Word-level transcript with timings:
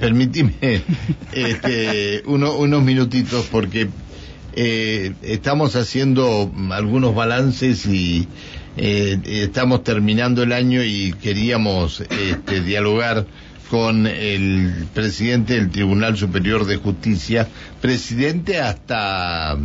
permitime 0.00 0.54
este, 1.32 2.22
unos 2.26 2.82
minutitos 2.82 3.46
porque 3.50 3.88
eh, 4.54 5.12
estamos 5.22 5.76
haciendo 5.76 6.52
algunos 6.70 7.14
balances 7.14 7.86
y 7.86 8.26
eh, 8.76 9.18
estamos 9.24 9.84
terminando 9.84 10.42
el 10.42 10.52
año 10.52 10.82
y 10.82 11.12
queríamos 11.20 12.00
este, 12.00 12.62
dialogar 12.62 13.26
con 13.70 14.06
el 14.06 14.86
presidente 14.94 15.54
del 15.54 15.70
Tribunal 15.70 16.16
Superior 16.16 16.64
de 16.64 16.76
Justicia, 16.76 17.46
presidente 17.80 18.58
hasta 18.60 19.58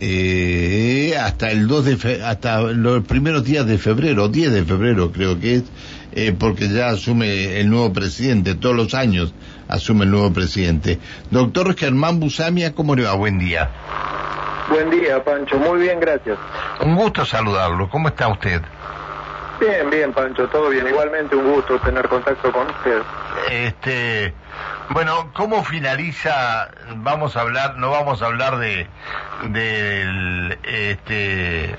eh, 0.00 1.14
hasta 1.20 1.50
el 1.50 1.66
2 1.66 1.84
de 1.84 2.22
hasta 2.24 2.60
los 2.62 3.04
primeros 3.04 3.44
días 3.44 3.66
de 3.66 3.78
febrero, 3.78 4.28
10 4.28 4.52
de 4.52 4.64
febrero 4.64 5.12
creo 5.12 5.38
que 5.40 5.56
es, 5.56 5.64
eh, 6.20 6.34
porque 6.36 6.68
ya 6.68 6.88
asume 6.88 7.60
el 7.60 7.70
nuevo 7.70 7.92
presidente, 7.92 8.56
todos 8.56 8.74
los 8.74 8.92
años 8.92 9.32
asume 9.68 10.04
el 10.04 10.10
nuevo 10.10 10.32
presidente. 10.32 10.98
Doctor 11.30 11.76
Germán 11.76 12.18
Busamia, 12.18 12.74
¿cómo 12.74 12.96
le 12.96 13.04
va? 13.04 13.14
Buen 13.14 13.38
día. 13.38 13.70
Buen 14.68 14.90
día, 14.90 15.22
Pancho. 15.22 15.56
Muy 15.58 15.82
bien, 15.82 16.00
gracias. 16.00 16.36
Un 16.80 16.96
gusto 16.96 17.24
saludarlo. 17.24 17.88
¿Cómo 17.88 18.08
está 18.08 18.26
usted? 18.26 18.60
Bien, 19.60 19.88
bien, 19.90 20.12
Pancho, 20.12 20.48
todo 20.48 20.70
bien. 20.70 20.88
Igualmente 20.88 21.36
un 21.36 21.52
gusto 21.52 21.78
tener 21.78 22.08
contacto 22.08 22.50
con 22.50 22.66
usted. 22.66 23.00
Este, 23.50 24.34
bueno, 24.90 25.30
¿cómo 25.34 25.64
finaliza? 25.64 26.70
Vamos 26.96 27.36
a 27.36 27.42
hablar, 27.42 27.76
no 27.76 27.90
vamos 27.90 28.22
a 28.22 28.26
hablar 28.26 28.58
de 28.58 28.86
del 29.44 30.58
este 30.62 31.74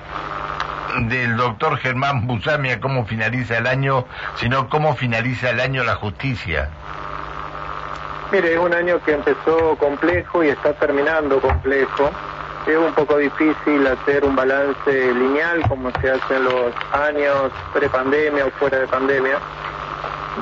del 1.02 1.36
doctor 1.36 1.78
Germán 1.78 2.26
Busamia 2.26 2.80
cómo 2.80 3.06
finaliza 3.06 3.58
el 3.58 3.66
año, 3.66 4.06
sino 4.36 4.68
cómo 4.68 4.96
finaliza 4.96 5.50
el 5.50 5.60
año 5.60 5.84
la 5.84 5.94
justicia. 5.96 6.68
Mire, 8.32 8.54
es 8.54 8.58
un 8.58 8.72
año 8.72 9.02
que 9.04 9.12
empezó 9.12 9.76
complejo 9.76 10.44
y 10.44 10.48
está 10.48 10.72
terminando 10.74 11.40
complejo 11.40 12.10
es 12.66 12.76
un 12.76 12.92
poco 12.92 13.16
difícil 13.16 13.86
hacer 13.86 14.24
un 14.24 14.36
balance 14.36 15.14
lineal 15.14 15.62
como 15.68 15.90
se 16.00 16.10
hace 16.10 16.36
en 16.36 16.44
los 16.44 16.74
años 16.92 17.50
pre-pandemia 17.72 18.46
o 18.46 18.50
fuera 18.52 18.78
de 18.78 18.86
pandemia. 18.86 19.38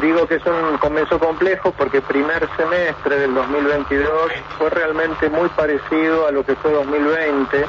Digo 0.01 0.27
que 0.29 0.37
es 0.37 0.47
un 0.47 0.79
comienzo 0.79 1.19
complejo 1.19 1.73
porque 1.73 2.01
primer 2.01 2.49
semestre 2.57 3.19
del 3.19 3.35
2022 3.35 4.11
fue 4.59 4.71
realmente 4.71 5.29
muy 5.29 5.49
parecido 5.49 6.29
a 6.29 6.31
lo 6.31 6.45
que 6.45 6.55
fue 6.57 6.71
2020, 6.71 7.67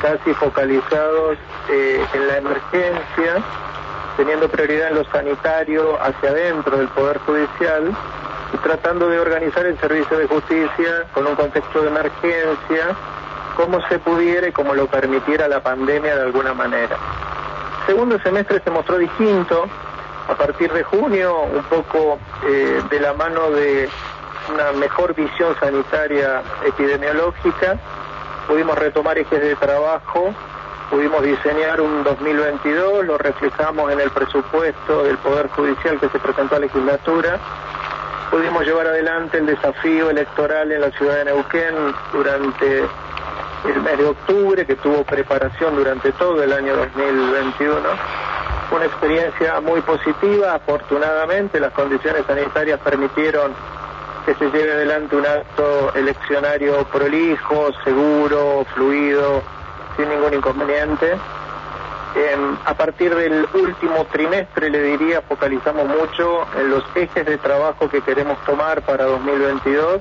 casi 0.00 0.32
focalizados 0.34 1.36
eh, 1.68 2.02
en 2.14 2.28
la 2.28 2.36
emergencia, 2.38 3.42
teniendo 4.16 4.48
prioridad 4.48 4.88
en 4.88 4.94
lo 4.94 5.04
sanitario 5.04 6.00
hacia 6.00 6.30
adentro 6.30 6.78
del 6.78 6.88
Poder 6.88 7.18
Judicial 7.18 7.92
y 8.54 8.56
tratando 8.58 9.08
de 9.08 9.18
organizar 9.18 9.66
el 9.66 9.78
servicio 9.78 10.18
de 10.18 10.28
justicia 10.28 11.06
con 11.12 11.26
un 11.26 11.34
contexto 11.34 11.82
de 11.82 11.88
emergencia 11.88 12.96
como 13.56 13.86
se 13.88 13.98
pudiera 13.98 14.48
y 14.48 14.52
como 14.52 14.74
lo 14.74 14.86
permitiera 14.86 15.48
la 15.48 15.62
pandemia 15.62 16.16
de 16.16 16.22
alguna 16.22 16.54
manera. 16.54 16.96
Segundo 17.86 18.18
semestre 18.20 18.60
se 18.64 18.70
mostró 18.70 18.96
distinto, 18.96 19.66
a 20.28 20.34
partir 20.34 20.72
de 20.72 20.82
junio, 20.82 21.42
un 21.42 21.62
poco 21.64 22.18
eh, 22.46 22.82
de 22.90 23.00
la 23.00 23.12
mano 23.14 23.50
de 23.50 23.88
una 24.52 24.72
mejor 24.72 25.14
visión 25.14 25.54
sanitaria 25.60 26.42
epidemiológica, 26.64 27.78
pudimos 28.46 28.76
retomar 28.78 29.18
ejes 29.18 29.40
de 29.40 29.56
trabajo, 29.56 30.34
pudimos 30.90 31.22
diseñar 31.22 31.80
un 31.80 32.02
2022, 32.04 33.06
lo 33.06 33.18
reflejamos 33.18 33.92
en 33.92 34.00
el 34.00 34.10
presupuesto 34.10 35.04
del 35.04 35.16
Poder 35.18 35.48
Judicial 35.48 35.98
que 35.98 36.08
se 36.08 36.18
presentó 36.18 36.56
a 36.56 36.58
la 36.58 36.66
legislatura, 36.66 37.38
pudimos 38.30 38.64
llevar 38.64 38.86
adelante 38.86 39.38
el 39.38 39.46
desafío 39.46 40.10
electoral 40.10 40.72
en 40.72 40.80
la 40.80 40.90
ciudad 40.92 41.16
de 41.16 41.24
Neuquén 41.26 41.74
durante 42.12 42.80
el 43.64 43.80
mes 43.80 43.98
de 43.98 44.06
octubre, 44.06 44.66
que 44.66 44.74
tuvo 44.76 45.04
preparación 45.04 45.76
durante 45.76 46.12
todo 46.12 46.42
el 46.42 46.52
año 46.52 46.76
2021. 46.76 48.31
Una 48.72 48.86
experiencia 48.86 49.60
muy 49.60 49.82
positiva, 49.82 50.54
afortunadamente 50.54 51.60
las 51.60 51.72
condiciones 51.72 52.24
sanitarias 52.26 52.80
permitieron 52.80 53.52
que 54.24 54.34
se 54.34 54.46
lleve 54.46 54.72
adelante 54.72 55.14
un 55.14 55.26
acto 55.26 55.92
eleccionario 55.94 56.84
prolijo, 56.84 57.70
seguro, 57.84 58.64
fluido, 58.74 59.42
sin 59.96 60.08
ningún 60.08 60.34
inconveniente. 60.34 61.18
a 62.64 62.74
partir 62.74 63.14
del 63.14 63.46
último 63.52 64.06
trimestre, 64.10 64.70
le 64.70 64.82
diría, 64.82 65.20
focalizamos 65.22 65.86
mucho 65.86 66.46
en 66.58 66.70
los 66.70 66.84
ejes 66.94 67.26
de 67.26 67.36
trabajo 67.38 67.90
que 67.90 68.00
queremos 68.00 68.38
tomar 68.46 68.80
para 68.82 69.04
2022 69.04 70.00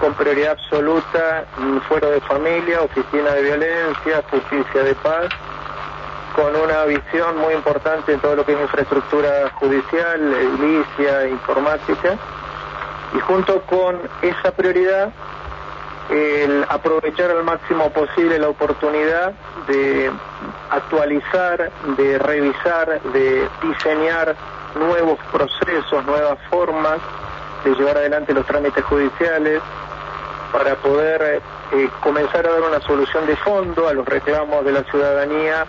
con 0.00 0.14
prioridad 0.14 0.52
absoluta 0.52 1.44
fuero 1.88 2.10
de 2.10 2.20
familia, 2.22 2.82
oficina 2.82 3.32
de 3.32 3.42
violencia, 3.42 4.22
justicia 4.30 4.82
de 4.82 4.94
paz, 4.96 5.28
con 6.36 6.54
una 6.54 6.84
visión 6.84 7.38
muy 7.38 7.54
importante 7.54 8.12
en 8.12 8.20
todo 8.20 8.36
lo 8.36 8.44
que 8.44 8.52
es 8.52 8.60
infraestructura 8.60 9.50
judicial, 9.54 10.20
edilicia, 10.34 11.28
informática, 11.28 12.18
y 13.16 13.20
junto 13.20 13.62
con 13.62 13.98
esa 14.20 14.50
prioridad, 14.50 15.10
el 16.10 16.66
aprovechar 16.68 17.30
al 17.30 17.42
máximo 17.42 17.90
posible 17.90 18.38
la 18.38 18.50
oportunidad 18.50 19.32
de 19.66 20.12
actualizar, 20.70 21.72
de 21.96 22.18
revisar, 22.18 23.00
de 23.14 23.48
diseñar 23.62 24.36
nuevos 24.78 25.18
procesos, 25.32 26.04
nuevas 26.04 26.38
formas 26.50 26.98
de 27.64 27.74
llevar 27.74 27.96
adelante 27.96 28.34
los 28.34 28.44
trámites 28.44 28.84
judiciales, 28.84 29.62
para 30.52 30.74
poder 30.76 31.42
eh, 31.72 31.88
comenzar 32.00 32.46
a 32.46 32.50
dar 32.50 32.62
una 32.62 32.80
solución 32.80 33.26
de 33.26 33.36
fondo 33.36 33.88
a 33.88 33.94
los 33.94 34.06
reclamos 34.06 34.64
de 34.64 34.72
la 34.72 34.84
ciudadanía 34.84 35.66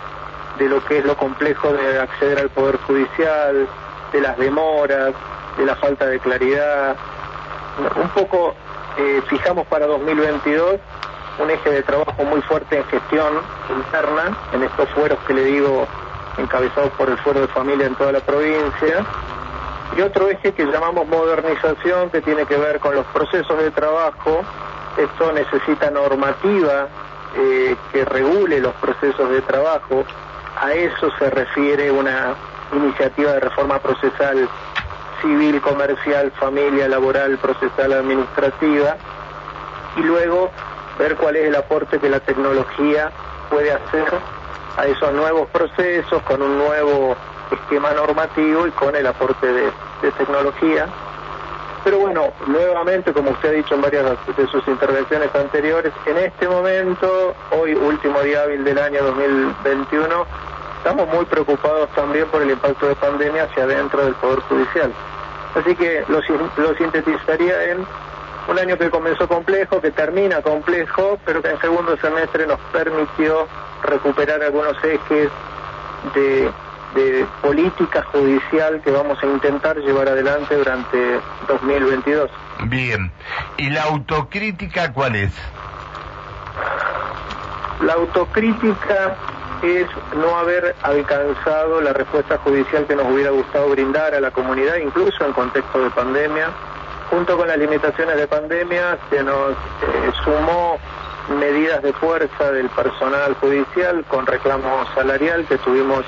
de 0.58 0.68
lo 0.68 0.84
que 0.84 0.98
es 0.98 1.04
lo 1.04 1.16
complejo 1.16 1.72
de 1.72 2.00
acceder 2.00 2.38
al 2.38 2.50
Poder 2.50 2.78
Judicial, 2.78 3.68
de 4.12 4.20
las 4.20 4.36
demoras, 4.38 5.14
de 5.56 5.64
la 5.64 5.76
falta 5.76 6.06
de 6.06 6.18
claridad. 6.18 6.96
Un 7.96 8.08
poco 8.10 8.54
eh, 8.98 9.22
fijamos 9.28 9.66
para 9.66 9.86
2022 9.86 10.76
un 11.38 11.50
eje 11.50 11.70
de 11.70 11.82
trabajo 11.82 12.24
muy 12.24 12.42
fuerte 12.42 12.78
en 12.78 12.84
gestión 12.86 13.34
interna, 13.70 14.36
en 14.52 14.64
estos 14.64 14.88
fueros 14.90 15.18
que 15.26 15.34
le 15.34 15.44
digo 15.44 15.86
encabezados 16.36 16.90
por 16.92 17.08
el 17.08 17.18
Fuero 17.18 17.40
de 17.40 17.48
Familia 17.48 17.86
en 17.86 17.94
toda 17.94 18.12
la 18.12 18.20
provincia, 18.20 19.06
y 19.96 20.02
otro 20.02 20.28
eje 20.28 20.52
que 20.52 20.64
llamamos 20.64 21.06
modernización, 21.06 22.10
que 22.10 22.20
tiene 22.20 22.44
que 22.44 22.56
ver 22.56 22.80
con 22.80 22.94
los 22.94 23.06
procesos 23.06 23.56
de 23.58 23.70
trabajo 23.70 24.44
esto 24.98 25.32
necesita 25.32 25.90
normativa 25.90 26.88
eh, 27.36 27.76
que 27.92 28.04
regule 28.04 28.58
los 28.60 28.74
procesos 28.74 29.30
de 29.30 29.40
trabajo. 29.42 30.04
A 30.60 30.72
eso 30.72 31.10
se 31.18 31.30
refiere 31.30 31.90
una 31.90 32.34
iniciativa 32.72 33.32
de 33.32 33.40
reforma 33.40 33.78
procesal 33.78 34.48
civil, 35.22 35.60
comercial, 35.60 36.32
familia, 36.32 36.88
laboral, 36.88 37.38
procesal, 37.38 37.92
administrativa. 37.92 38.96
Y 39.96 40.00
luego 40.00 40.50
ver 40.98 41.16
cuál 41.16 41.36
es 41.36 41.46
el 41.46 41.54
aporte 41.54 41.98
que 41.98 42.08
la 42.08 42.20
tecnología 42.20 43.10
puede 43.50 43.72
hacer 43.72 44.08
a 44.76 44.86
esos 44.86 45.12
nuevos 45.12 45.48
procesos 45.50 46.22
con 46.22 46.42
un 46.42 46.58
nuevo 46.58 47.16
esquema 47.50 47.92
normativo 47.92 48.66
y 48.66 48.70
con 48.72 48.94
el 48.96 49.06
aporte 49.06 49.46
de 49.52 50.12
tecnología 50.18 50.88
pero 51.84 51.98
bueno, 51.98 52.32
nuevamente, 52.46 53.12
como 53.12 53.30
usted 53.30 53.50
ha 53.50 53.52
dicho 53.52 53.74
en 53.74 53.82
varias 53.82 54.04
de 54.36 54.46
sus 54.48 54.66
intervenciones 54.68 55.34
anteriores, 55.34 55.92
en 56.06 56.16
este 56.18 56.48
momento, 56.48 57.34
hoy 57.50 57.74
último 57.74 58.20
día 58.20 58.42
hábil 58.42 58.64
del 58.64 58.78
año 58.78 59.02
2021, 59.02 60.26
estamos 60.78 61.08
muy 61.08 61.24
preocupados 61.26 61.88
también 61.94 62.26
por 62.28 62.42
el 62.42 62.50
impacto 62.50 62.88
de 62.88 62.94
pandemia 62.96 63.44
hacia 63.44 63.64
adentro 63.64 64.04
del 64.04 64.14
Poder 64.14 64.40
Judicial. 64.40 64.92
Así 65.54 65.74
que 65.74 66.04
lo, 66.08 66.20
lo 66.62 66.74
sintetizaría 66.76 67.72
en 67.72 67.86
un 68.48 68.58
año 68.58 68.78
que 68.78 68.90
comenzó 68.90 69.28
complejo, 69.28 69.80
que 69.80 69.90
termina 69.90 70.40
complejo, 70.42 71.18
pero 71.24 71.42
que 71.42 71.50
en 71.50 71.60
segundo 71.60 71.96
semestre 71.98 72.46
nos 72.46 72.58
permitió 72.72 73.46
recuperar 73.82 74.42
algunos 74.42 74.76
ejes 74.82 75.30
de 76.14 76.50
de 76.94 77.26
política 77.42 78.02
judicial 78.04 78.80
que 78.82 78.90
vamos 78.90 79.18
a 79.22 79.26
intentar 79.26 79.76
llevar 79.78 80.08
adelante 80.08 80.56
durante 80.56 81.20
2022. 81.46 82.30
Bien, 82.64 83.12
¿y 83.56 83.70
la 83.70 83.84
autocrítica 83.84 84.92
cuál 84.92 85.16
es? 85.16 85.32
La 87.84 87.92
autocrítica 87.94 89.16
es 89.62 89.86
no 90.16 90.36
haber 90.36 90.74
alcanzado 90.82 91.80
la 91.80 91.92
respuesta 91.92 92.38
judicial 92.38 92.86
que 92.86 92.96
nos 92.96 93.06
hubiera 93.06 93.30
gustado 93.30 93.68
brindar 93.70 94.14
a 94.14 94.20
la 94.20 94.30
comunidad, 94.30 94.76
incluso 94.76 95.24
en 95.24 95.32
contexto 95.32 95.82
de 95.82 95.90
pandemia. 95.90 96.50
Junto 97.10 97.36
con 97.36 97.48
las 97.48 97.56
limitaciones 97.56 98.16
de 98.16 98.26
pandemia 98.26 98.98
se 99.10 99.22
nos 99.22 99.52
eh, 99.52 100.12
sumó 100.24 100.78
medidas 101.38 101.82
de 101.82 101.92
fuerza 101.94 102.52
del 102.52 102.68
personal 102.70 103.34
judicial 103.34 104.04
con 104.08 104.26
reclamo 104.26 104.84
salarial 104.94 105.46
que 105.46 105.58
tuvimos 105.58 106.04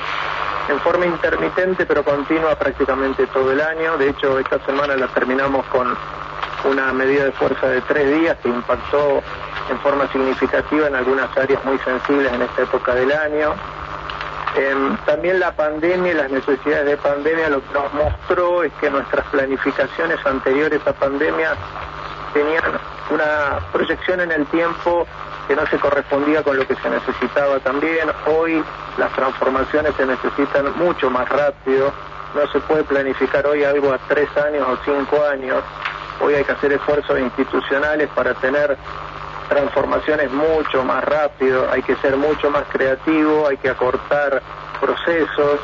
en 0.70 0.80
forma 0.80 1.04
intermitente 1.04 1.84
pero 1.84 2.04
continua 2.04 2.54
prácticamente 2.54 3.26
todo 3.28 3.52
el 3.52 3.60
año. 3.60 3.96
De 3.98 4.10
hecho, 4.10 4.38
esta 4.38 4.64
semana 4.64 4.96
la 4.96 5.08
terminamos 5.08 5.66
con 5.66 5.96
una 6.64 6.92
medida 6.92 7.24
de 7.24 7.32
fuerza 7.32 7.66
de 7.68 7.80
tres 7.82 8.20
días 8.20 8.36
que 8.42 8.48
impactó 8.48 9.22
en 9.68 9.78
forma 9.80 10.10
significativa 10.12 10.86
en 10.86 10.94
algunas 10.94 11.36
áreas 11.36 11.64
muy 11.64 11.78
sensibles 11.78 12.32
en 12.32 12.42
esta 12.42 12.62
época 12.62 12.94
del 12.94 13.12
año. 13.12 13.54
Em, 14.56 14.96
también 15.06 15.38
la 15.38 15.52
pandemia 15.52 16.12
y 16.12 16.14
las 16.14 16.30
necesidades 16.30 16.86
de 16.86 16.96
pandemia 16.96 17.48
lo 17.48 17.60
que 17.60 17.74
nos 17.74 17.94
mostró 17.94 18.62
es 18.64 18.72
que 18.80 18.90
nuestras 18.90 19.24
planificaciones 19.26 20.24
anteriores 20.26 20.80
a 20.86 20.92
pandemia 20.92 21.54
tenían 22.32 22.64
una 23.10 23.60
proyección 23.72 24.20
en 24.20 24.32
el 24.32 24.46
tiempo 24.46 25.06
que 25.50 25.56
no 25.56 25.66
se 25.66 25.80
correspondía 25.80 26.44
con 26.44 26.56
lo 26.56 26.64
que 26.64 26.76
se 26.76 26.88
necesitaba 26.88 27.58
también. 27.58 28.08
Hoy 28.24 28.62
las 28.96 29.12
transformaciones 29.14 29.92
se 29.96 30.06
necesitan 30.06 30.72
mucho 30.78 31.10
más 31.10 31.28
rápido. 31.28 31.92
No 32.36 32.46
se 32.52 32.60
puede 32.60 32.84
planificar 32.84 33.44
hoy 33.48 33.64
algo 33.64 33.92
a 33.92 33.98
tres 34.06 34.28
años 34.36 34.64
o 34.68 34.78
cinco 34.84 35.24
años. 35.24 35.60
Hoy 36.20 36.34
hay 36.34 36.44
que 36.44 36.52
hacer 36.52 36.72
esfuerzos 36.74 37.18
institucionales 37.18 38.08
para 38.14 38.32
tener 38.34 38.78
transformaciones 39.48 40.30
mucho 40.30 40.84
más 40.84 41.02
rápido, 41.02 41.68
hay 41.68 41.82
que 41.82 41.96
ser 41.96 42.16
mucho 42.16 42.48
más 42.48 42.62
creativo, 42.68 43.48
hay 43.48 43.56
que 43.56 43.70
acortar 43.70 44.40
procesos, 44.80 45.58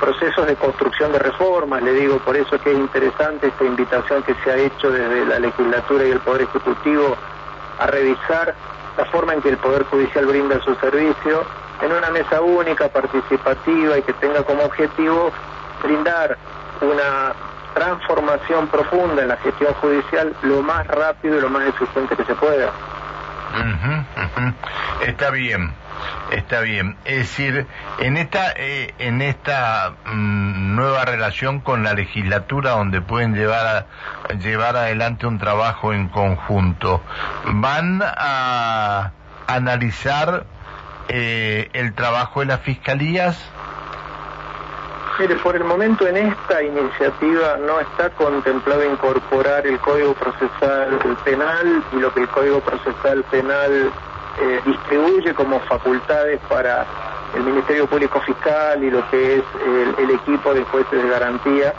procesos 0.00 0.44
de 0.44 0.56
construcción 0.56 1.12
de 1.12 1.20
reformas, 1.20 1.80
le 1.84 1.92
digo, 1.92 2.18
por 2.18 2.36
eso 2.36 2.58
que 2.58 2.72
es 2.72 2.76
interesante 2.76 3.46
esta 3.46 3.64
invitación 3.64 4.24
que 4.24 4.34
se 4.42 4.50
ha 4.50 4.56
hecho 4.56 4.90
desde 4.90 5.24
la 5.26 5.38
legislatura 5.38 6.04
y 6.04 6.10
el 6.10 6.18
Poder 6.18 6.42
Ejecutivo 6.42 7.16
a 7.78 7.86
revisar 7.86 8.56
la 8.96 9.04
forma 9.06 9.34
en 9.34 9.42
que 9.42 9.48
el 9.50 9.56
Poder 9.58 9.84
Judicial 9.84 10.26
brinda 10.26 10.60
su 10.62 10.74
servicio 10.76 11.44
en 11.82 11.92
una 11.92 12.10
mesa 12.10 12.40
única, 12.40 12.88
participativa 12.88 13.98
y 13.98 14.02
que 14.02 14.12
tenga 14.14 14.42
como 14.44 14.62
objetivo 14.64 15.32
brindar 15.82 16.38
una 16.80 17.32
transformación 17.74 18.68
profunda 18.68 19.22
en 19.22 19.28
la 19.28 19.36
gestión 19.38 19.74
judicial 19.74 20.34
lo 20.42 20.62
más 20.62 20.86
rápido 20.86 21.38
y 21.38 21.40
lo 21.40 21.48
más 21.48 21.66
eficiente 21.68 22.16
que 22.16 22.24
se 22.24 22.34
pueda. 22.34 22.70
Está 25.06 25.30
bien, 25.30 25.74
está 26.30 26.60
bien. 26.60 26.96
Es 27.04 27.18
decir, 27.18 27.66
en 27.98 28.16
esta, 28.16 28.52
eh, 28.56 28.94
en 28.98 29.22
esta 29.22 29.94
mm, 30.06 30.74
nueva 30.74 31.04
relación 31.04 31.60
con 31.60 31.82
la 31.82 31.94
legislatura, 31.94 32.72
donde 32.72 33.00
pueden 33.00 33.34
llevar 33.34 33.86
llevar 34.40 34.76
adelante 34.76 35.26
un 35.26 35.38
trabajo 35.38 35.92
en 35.92 36.08
conjunto, 36.08 37.02
van 37.46 38.02
a 38.02 39.12
analizar 39.46 40.44
eh, 41.08 41.68
el 41.72 41.94
trabajo 41.94 42.40
de 42.40 42.46
las 42.46 42.60
fiscalías 42.60 43.50
Mire, 45.18 45.36
por 45.36 45.54
el 45.54 45.62
momento 45.62 46.08
en 46.08 46.16
esta 46.16 46.60
iniciativa 46.60 47.56
no 47.58 47.78
está 47.78 48.10
contemplado 48.10 48.84
incorporar 48.84 49.64
el 49.64 49.78
Código 49.78 50.12
Procesal 50.14 50.98
Penal 51.24 51.84
y 51.92 51.96
lo 51.96 52.12
que 52.12 52.22
el 52.22 52.28
Código 52.28 52.60
Procesal 52.60 53.22
Penal 53.30 53.92
eh, 54.40 54.60
distribuye 54.64 55.34
como 55.34 55.60
facultades 55.60 56.40
para 56.48 56.86
el 57.34 57.42
Ministerio 57.42 57.86
Público 57.86 58.20
Fiscal 58.20 58.82
y 58.82 58.90
lo 58.90 59.08
que 59.10 59.36
es 59.36 59.44
el, 59.98 60.10
equipo 60.10 60.54
de 60.54 60.64
jueces 60.64 61.02
de 61.02 61.08
garantía. 61.08 61.74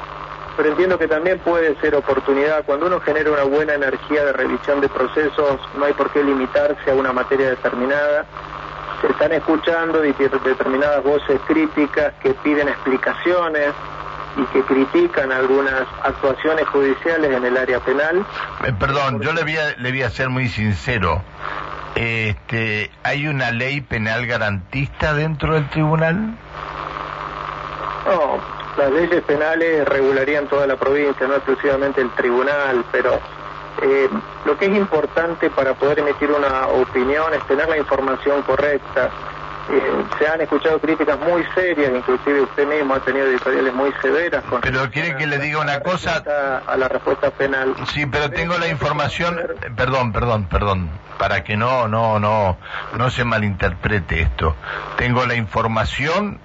Pero 0.57 0.69
entiendo 0.69 0.97
que 0.97 1.07
también 1.07 1.39
puede 1.39 1.75
ser 1.81 1.95
oportunidad, 1.95 2.63
cuando 2.65 2.87
uno 2.87 2.99
genera 3.01 3.29
una 3.31 3.43
buena 3.43 3.73
energía 3.73 4.23
de 4.23 4.33
revisión 4.33 4.79
de 4.79 4.87
procesos, 4.87 5.59
no 5.77 5.85
hay 5.85 5.93
por 5.93 6.09
qué 6.11 6.23
limitarse 6.23 6.91
a 6.91 6.95
una 6.95 7.11
materia 7.11 7.49
determinada 7.49 8.25
se 9.01 9.11
están 9.11 9.33
escuchando 9.33 9.99
determinadas 9.99 11.03
voces 11.03 11.39
críticas 11.47 12.13
que 12.21 12.33
piden 12.35 12.69
explicaciones 12.69 13.73
y 14.37 14.45
que 14.47 14.61
critican 14.63 15.31
algunas 15.31 15.87
actuaciones 16.03 16.67
judiciales 16.67 17.31
en 17.31 17.45
el 17.45 17.57
área 17.57 17.79
penal. 17.79 18.25
Eh, 18.65 18.73
perdón, 18.77 19.21
yo 19.21 19.31
le 19.33 19.43
voy, 19.43 19.57
a, 19.57 19.75
le 19.77 19.91
voy 19.91 20.01
a 20.01 20.09
ser 20.09 20.29
muy 20.29 20.49
sincero. 20.49 21.21
Este, 21.95 22.91
¿Hay 23.03 23.27
una 23.27 23.51
ley 23.51 23.79
penal 23.81 24.27
garantista 24.27 25.13
dentro 25.13 25.53
del 25.53 25.69
tribunal? 25.69 26.37
No, 28.05 28.37
las 28.77 28.91
leyes 28.91 29.23
penales 29.23 29.87
regularían 29.87 30.47
toda 30.47 30.67
la 30.67 30.75
provincia, 30.75 31.25
no 31.25 31.35
exclusivamente 31.35 32.01
el 32.01 32.11
tribunal, 32.11 32.83
pero 32.91 33.19
eh, 33.81 34.09
lo 34.45 34.57
que 34.57 34.65
es 34.65 34.75
importante 34.75 35.49
para 35.49 35.73
poder 35.73 35.99
emitir 35.99 36.29
una 36.31 36.67
opinión 36.67 37.33
es 37.33 37.45
tener 37.47 37.67
la 37.69 37.77
información 37.77 38.41
correcta. 38.43 39.09
Eh, 39.67 40.05
se 40.19 40.27
han 40.27 40.41
escuchado 40.41 40.79
críticas 40.79 41.19
muy 41.19 41.43
serias, 41.55 41.91
inclusive 41.95 42.41
usted 42.41 42.67
mismo 42.67 42.93
ha 42.93 42.99
tenido 42.99 43.25
editoriales 43.25 43.73
muy 43.73 43.91
severas. 44.01 44.43
Con 44.43 44.61
pero 44.61 44.89
quiere 44.91 45.15
que 45.15 45.25
le 45.25 45.39
diga 45.39 45.59
una 45.59 45.79
cosa 45.79 46.23
a 46.67 46.77
la 46.77 46.87
respuesta 46.87 47.31
penal. 47.31 47.75
Sí, 47.87 48.05
pero 48.05 48.29
tengo 48.29 48.57
la 48.57 48.67
información. 48.67 49.39
Eh, 49.39 49.71
perdón, 49.75 50.13
perdón, 50.13 50.45
perdón, 50.45 50.89
para 51.17 51.43
que 51.43 51.57
no, 51.57 51.87
no, 51.87 52.19
no, 52.19 52.57
no 52.95 53.09
se 53.09 53.23
malinterprete 53.23 54.21
esto. 54.21 54.55
Tengo 54.97 55.25
la 55.25 55.35
información 55.35 56.39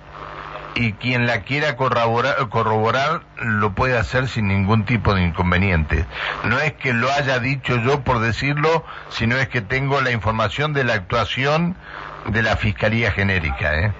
y 0.74 0.92
quien 0.94 1.26
la 1.26 1.42
quiera 1.42 1.76
corroborar, 1.76 2.48
corroborar 2.48 3.22
lo 3.36 3.74
puede 3.74 3.98
hacer 3.98 4.28
sin 4.28 4.48
ningún 4.48 4.84
tipo 4.84 5.14
de 5.14 5.22
inconveniente. 5.22 6.06
No 6.44 6.58
es 6.58 6.72
que 6.74 6.92
lo 6.92 7.10
haya 7.12 7.38
dicho 7.38 7.76
yo 7.76 8.02
por 8.02 8.20
decirlo, 8.20 8.84
sino 9.08 9.36
es 9.36 9.48
que 9.48 9.60
tengo 9.60 10.00
la 10.00 10.10
información 10.10 10.72
de 10.72 10.84
la 10.84 10.94
actuación 10.94 11.76
de 12.32 12.42
la 12.42 12.56
Fiscalía 12.56 13.12
Genérica. 13.12 13.78
¿eh? 13.78 13.92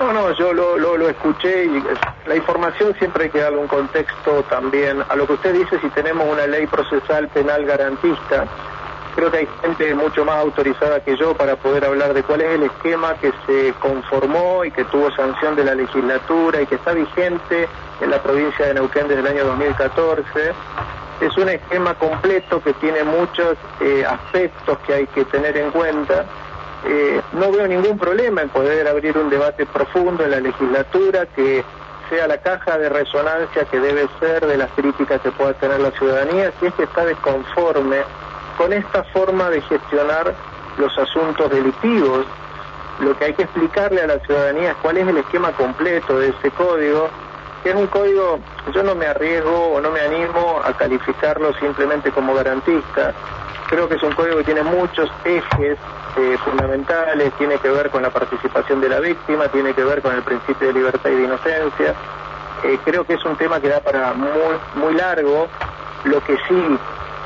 No, 0.00 0.12
no, 0.12 0.32
yo 0.32 0.52
lo, 0.52 0.78
lo, 0.78 0.96
lo, 0.96 1.08
escuché 1.08 1.64
y 1.66 1.82
la 2.26 2.36
información 2.36 2.94
siempre 2.98 3.24
hay 3.24 3.30
que 3.30 3.40
darle 3.40 3.58
un 3.58 3.68
contexto 3.68 4.42
también 4.44 5.02
a 5.08 5.14
lo 5.16 5.26
que 5.26 5.34
usted 5.34 5.54
dice 5.54 5.78
si 5.80 5.88
tenemos 5.90 6.26
una 6.28 6.46
ley 6.46 6.66
procesal 6.66 7.28
penal 7.28 7.64
garantista 7.64 8.46
creo 9.14 9.30
que 9.30 9.38
hay 9.38 9.48
gente 9.60 9.94
mucho 9.94 10.24
más 10.24 10.36
autorizada 10.36 11.00
que 11.00 11.16
yo 11.16 11.34
para 11.34 11.56
poder 11.56 11.84
hablar 11.84 12.14
de 12.14 12.22
cuál 12.22 12.40
es 12.40 12.50
el 12.50 12.62
esquema 12.64 13.14
que 13.14 13.32
se 13.46 13.72
conformó 13.74 14.64
y 14.64 14.70
que 14.70 14.84
tuvo 14.84 15.10
sanción 15.12 15.54
de 15.56 15.64
la 15.64 15.74
legislatura 15.74 16.62
y 16.62 16.66
que 16.66 16.76
está 16.76 16.92
vigente 16.92 17.68
en 18.00 18.10
la 18.10 18.22
provincia 18.22 18.66
de 18.66 18.74
Neuquén 18.74 19.08
desde 19.08 19.20
el 19.20 19.26
año 19.26 19.44
2014. 19.44 20.52
Es 21.20 21.36
un 21.36 21.48
esquema 21.48 21.94
completo 21.94 22.62
que 22.62 22.72
tiene 22.74 23.04
muchos 23.04 23.56
eh, 23.80 24.04
aspectos 24.04 24.78
que 24.86 24.94
hay 24.94 25.06
que 25.08 25.24
tener 25.26 25.56
en 25.56 25.70
cuenta. 25.70 26.24
Eh, 26.84 27.20
no 27.34 27.52
veo 27.52 27.66
ningún 27.68 27.98
problema 27.98 28.42
en 28.42 28.48
poder 28.48 28.88
abrir 28.88 29.16
un 29.16 29.30
debate 29.30 29.66
profundo 29.66 30.24
en 30.24 30.32
la 30.32 30.40
legislatura 30.40 31.26
que 31.26 31.64
sea 32.10 32.26
la 32.26 32.38
caja 32.38 32.76
de 32.76 32.88
resonancia 32.88 33.64
que 33.66 33.78
debe 33.78 34.08
ser 34.18 34.46
de 34.46 34.56
las 34.56 34.70
críticas 34.72 35.20
que 35.20 35.30
pueda 35.30 35.54
tener 35.54 35.80
la 35.80 35.92
ciudadanía, 35.92 36.52
si 36.58 36.66
es 36.66 36.74
que 36.74 36.82
está 36.82 37.04
desconforme 37.04 37.98
con 38.58 38.72
esta 38.72 39.04
forma 39.04 39.48
de 39.48 39.62
gestionar 39.62 40.34
los 40.76 40.98
asuntos 40.98 41.50
delictivos. 41.50 42.26
Lo 43.00 43.16
que 43.16 43.26
hay 43.26 43.34
que 43.34 43.44
explicarle 43.44 44.02
a 44.02 44.06
la 44.06 44.18
ciudadanía 44.20 44.72
es 44.72 44.76
cuál 44.82 44.98
es 44.98 45.08
el 45.08 45.16
esquema 45.16 45.52
completo 45.52 46.18
de 46.18 46.28
ese 46.28 46.50
código, 46.50 47.08
que 47.62 47.70
es 47.70 47.76
un 47.76 47.86
código, 47.86 48.40
yo 48.74 48.82
no 48.82 48.94
me 48.94 49.06
arriesgo 49.06 49.74
o 49.74 49.80
no 49.80 49.90
me 49.90 50.00
animo 50.00 50.60
a 50.64 50.72
calificarlo 50.76 51.54
simplemente 51.54 52.10
como 52.10 52.34
garantista. 52.34 53.14
Creo 53.72 53.88
que 53.88 53.94
es 53.94 54.02
un 54.02 54.12
código 54.12 54.36
que 54.36 54.44
tiene 54.44 54.62
muchos 54.62 55.10
ejes 55.24 55.78
eh, 56.18 56.36
fundamentales, 56.44 57.32
tiene 57.38 57.56
que 57.56 57.70
ver 57.70 57.88
con 57.88 58.02
la 58.02 58.10
participación 58.10 58.82
de 58.82 58.90
la 58.90 59.00
víctima, 59.00 59.48
tiene 59.48 59.72
que 59.72 59.82
ver 59.82 60.02
con 60.02 60.14
el 60.14 60.22
principio 60.22 60.66
de 60.66 60.74
libertad 60.74 61.08
y 61.08 61.14
de 61.14 61.24
inocencia. 61.24 61.94
Eh, 62.64 62.78
creo 62.84 63.06
que 63.06 63.14
es 63.14 63.24
un 63.24 63.34
tema 63.36 63.62
que 63.62 63.70
da 63.70 63.80
para 63.80 64.12
muy, 64.12 64.58
muy 64.74 64.92
largo. 64.92 65.48
Lo 66.04 66.22
que 66.22 66.36
sí 66.48 66.78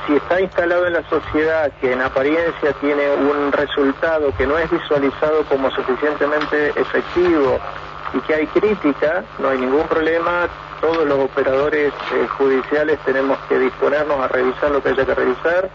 si 0.06 0.14
está 0.14 0.40
instalado 0.40 0.86
en 0.86 0.92
la 0.92 1.02
sociedad 1.10 1.72
que 1.80 1.92
en 1.92 2.00
apariencia 2.00 2.72
tiene 2.80 3.10
un 3.10 3.50
resultado 3.50 4.32
que 4.38 4.46
no 4.46 4.56
es 4.56 4.70
visualizado 4.70 5.42
como 5.48 5.68
suficientemente 5.72 6.68
efectivo 6.76 7.58
y 8.14 8.20
que 8.20 8.34
hay 8.36 8.46
crítica, 8.46 9.24
no 9.40 9.48
hay 9.48 9.58
ningún 9.58 9.88
problema, 9.88 10.46
todos 10.80 11.04
los 11.08 11.18
operadores 11.18 11.92
eh, 12.14 12.26
judiciales 12.38 13.00
tenemos 13.04 13.36
que 13.48 13.58
disponernos 13.58 14.20
a 14.20 14.28
revisar 14.28 14.70
lo 14.70 14.80
que 14.80 14.90
haya 14.90 15.04
que 15.04 15.14
revisar, 15.14 15.70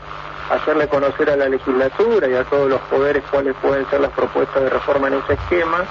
hacerle 0.51 0.88
conocer 0.88 1.29
a 1.29 1.36
la 1.36 1.50
legislatura 1.50 2.27
y 2.27 2.34
a 2.34 2.43
todos 2.43 2.70
los 2.70 2.81
poderes 2.81 3.24
cuáles 3.31 3.55
pueden 3.62 3.89
ser 3.89 4.01
las 4.01 4.12
propuestas 4.12 4.63
de 4.63 4.70
reforma 4.70 5.08
en 5.08 5.15
ese 5.15 5.34
esquema, 5.34 5.86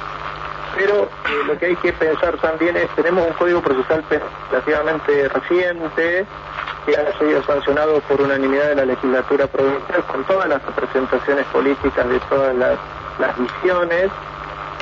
pero 0.76 1.04
eh, 1.04 1.08
lo 1.46 1.58
que 1.58 1.66
hay 1.66 1.76
que 1.76 1.92
pensar 1.92 2.36
también 2.38 2.76
es, 2.76 2.88
tenemos 2.94 3.26
un 3.26 3.32
código 3.34 3.60
procesal 3.60 4.04
relativamente 4.50 5.28
reciente, 5.28 6.26
que 6.86 6.96
ha 6.96 7.18
sido 7.18 7.42
sancionado 7.44 8.00
por 8.02 8.20
unanimidad 8.20 8.68
de 8.68 8.74
la 8.76 8.84
legislatura 8.86 9.46
provincial 9.46 10.02
con 10.04 10.24
todas 10.24 10.48
las 10.48 10.64
representaciones 10.64 11.44
políticas 11.46 12.08
de 12.08 12.20
todas 12.20 12.54
las, 12.56 12.78
visiones. 13.36 14.10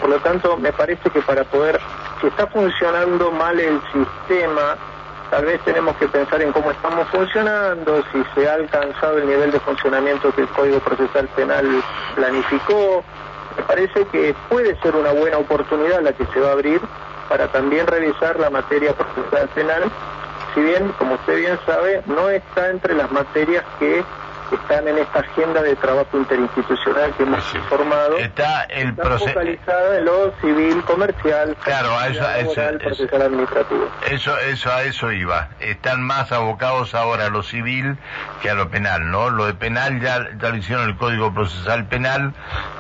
Por 0.01 0.11
lo 0.11 0.19
tanto, 0.21 0.57
me 0.59 0.73
parece 0.73 1.11
que 1.11 1.21
para 1.23 1.43
poder, 1.45 1.81
si 2.21 2.29
está 2.29 2.47
funcionando 2.47 3.33
mal 3.33 3.59
el 3.59 3.81
sistema, 3.93 4.77
tal 5.31 5.45
vez 5.45 5.61
tenemos 5.65 5.97
que 5.97 6.09
pensar 6.09 6.41
en 6.43 6.53
cómo 6.53 6.71
estamos 6.71 7.07
funcionando, 7.09 8.03
si 8.13 8.23
se 8.35 8.49
ha 8.49 8.55
alcanzado 8.55 9.19
el 9.19 9.27
nivel 9.27 9.51
de 9.51 9.61
funcionamiento 9.61 10.35
que 10.35 10.43
el 10.43 10.49
Código 10.49 10.81
Procesal 10.81 11.29
Penal 11.37 11.67
planificó. 12.15 13.05
Me 13.57 13.63
parece 13.65 14.07
que 14.07 14.35
puede 14.49 14.81
ser 14.81 14.95
una 14.95 15.13
buena 15.13 15.39
oportunidad 15.39 16.01
la 16.01 16.13
que 16.13 16.27
se 16.27 16.41
va 16.41 16.51
a 16.51 16.53
abrir 16.53 16.81
para 17.29 17.49
también 17.49 17.87
revisar 17.87 18.39
la 18.39 18.51
materia 18.51 18.95
procesal 18.95 19.49
penal, 19.51 19.83
si 20.55 20.61
bien, 20.63 20.93
como 20.99 21.15
usted 21.15 21.37
bien 21.37 21.59
sabe, 21.67 22.03
no 22.07 22.31
está 22.31 22.71
entre 22.71 22.95
las 22.95 23.11
materias 23.13 23.65
que 23.79 24.03
están 24.57 24.88
en 24.88 24.99
esta 24.99 25.21
agenda 25.21 25.62
de 25.62 25.76
trabajo 25.76 26.17
interinstitucional 26.17 27.14
que 27.17 27.23
hemos 27.23 27.45
formado. 27.69 28.19
Está 28.19 28.64
el 28.64 28.95
focalizada 28.95 29.99
en 29.99 30.05
lo 30.05 30.33
civil, 30.40 30.83
comercial, 30.85 31.57
claro, 31.62 31.97
a 31.99 32.09
eso, 32.09 32.25
procesal 32.78 33.23
administrativo. 33.23 33.88
Eso, 34.11 34.38
eso, 34.38 34.73
a 34.73 34.83
eso 34.83 35.12
iba. 35.12 35.49
Están 35.61 36.02
más 36.02 36.33
abocados 36.33 36.95
ahora 36.95 37.26
a 37.26 37.31
lo 37.31 37.43
civil 37.43 37.99
que 38.43 38.50
a 38.50 38.55
lo 38.55 38.71
penal, 38.71 39.11
¿no? 39.11 39.31
Lo 39.31 39.47
de 39.47 39.55
penal 39.55 40.00
ya, 40.00 40.28
ya 40.40 40.49
lo 40.50 40.57
hicieron 40.57 40.88
el 40.88 40.97
Código 40.97 41.33
Procesal 41.35 41.87
Penal. 41.87 42.35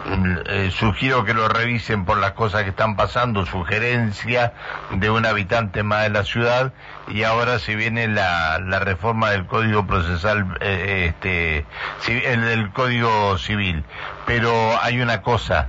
Mm, 0.06 0.36
eh, 0.46 0.70
sugiero 0.70 1.24
que 1.24 1.34
lo 1.34 1.48
revisen 1.48 2.04
por 2.04 2.18
las 2.18 2.32
cosas 2.32 2.64
que 2.64 2.70
están 2.70 2.96
pasando, 2.96 3.44
sugerencia 3.46 4.52
de 4.90 5.10
un 5.10 5.26
habitante 5.26 5.82
más 5.82 6.04
de 6.04 6.10
la 6.10 6.24
ciudad 6.24 6.72
y 7.08 7.24
ahora 7.24 7.58
se 7.58 7.74
viene 7.74 8.08
la, 8.08 8.58
la 8.58 8.78
reforma 8.78 9.30
del 9.30 9.46
Código 9.46 9.86
Procesal 9.86 10.56
eh, 10.60 11.06
este 11.08 11.57
el 12.06 12.40
del 12.42 12.70
Código 12.70 13.38
Civil. 13.38 13.84
Pero 14.26 14.52
hay 14.82 15.00
una 15.00 15.22
cosa, 15.22 15.68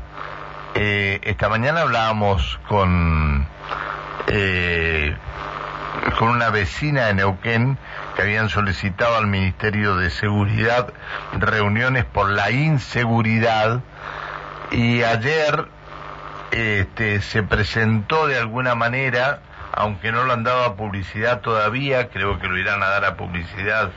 eh, 0.75 1.19
esta 1.24 1.50
mañana 1.50 1.81
hablábamos 1.81 2.60
con, 2.67 3.48
eh, 4.27 5.15
con 6.17 6.29
una 6.29 6.50
vecina 6.50 7.05
de 7.08 7.15
Neuquén 7.15 7.77
que 8.15 8.22
habían 8.22 8.50
solicitado 8.50 9.17
al 9.17 9.27
Ministerio 9.27 9.96
de 9.96 10.10
Seguridad 10.10 10.93
reuniones 11.34 12.05
por 12.05 12.29
la 12.29 12.51
inseguridad 12.51 13.81
y 14.72 15.03
ayer 15.03 15.67
este, 16.51 17.22
se 17.22 17.43
presentó 17.43 18.27
de 18.27 18.38
alguna 18.38 18.75
manera 18.75 19.41
aunque 19.80 20.12
no 20.12 20.26
lo 20.26 20.34
han 20.34 20.44
dado 20.44 20.66
a 20.66 20.76
publicidad 20.76 21.40
todavía, 21.40 22.10
creo 22.10 22.38
que 22.38 22.50
lo 22.50 22.58
irán 22.58 22.84
a 22.84 22.90
dar 22.90 23.06
a 23.06 23.16
publicidad 23.16 23.92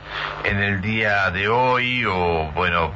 en 0.45 0.63
el 0.63 0.79
día 0.79 1.29
de 1.31 1.49
hoy 1.49 2.05
o 2.05 2.49
bueno, 2.55 2.93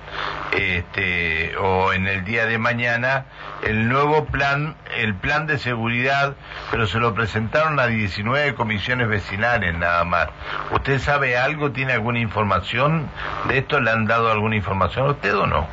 este 0.53 1.53
o 1.57 1.91
en 1.91 2.07
el 2.07 2.23
día 2.23 2.45
de 2.45 2.57
mañana 2.57 3.25
el 3.61 3.89
nuevo 3.89 4.25
plan, 4.27 4.77
el 4.95 5.15
plan 5.15 5.47
de 5.47 5.57
seguridad, 5.57 6.35
pero 6.71 6.87
se 6.87 6.99
lo 6.99 7.13
presentaron 7.13 7.77
a 7.81 7.87
19 7.87 8.55
comisiones 8.55 9.09
vecinales 9.09 9.77
nada 9.77 10.05
más. 10.05 10.29
¿Usted 10.71 10.99
sabe 10.99 11.37
algo, 11.37 11.71
tiene 11.71 11.91
alguna 11.91 12.19
información 12.19 13.09
de 13.49 13.57
esto? 13.57 13.81
¿Le 13.81 13.91
han 13.91 14.05
dado 14.05 14.31
alguna 14.31 14.55
información 14.55 15.07
a 15.07 15.11
usted 15.11 15.35
o 15.35 15.45
no? 15.45 15.67